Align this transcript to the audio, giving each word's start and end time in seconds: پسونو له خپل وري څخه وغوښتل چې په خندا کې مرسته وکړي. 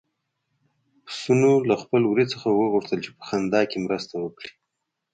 پسونو 1.05 1.51
له 1.69 1.75
خپل 1.81 2.01
وري 2.07 2.25
څخه 2.33 2.47
وغوښتل 2.51 2.99
چې 3.05 3.11
په 3.17 3.23
خندا 3.27 3.61
کې 3.69 3.77
مرسته 3.85 4.13
وکړي. 4.23 4.51